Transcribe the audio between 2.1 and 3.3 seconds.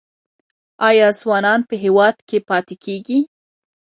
کې پاتې کیږي؟